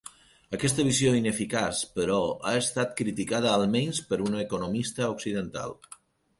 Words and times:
Aquesta 0.57 0.85
visió 0.87 1.11
ineficaç, 1.17 1.83
però, 1.99 2.17
ha 2.49 2.55
estat 2.63 2.97
criticada 3.03 3.53
almenys 3.61 4.03
per 4.09 4.21
un 4.31 4.41
economista 4.47 5.15
occidental. 5.17 5.81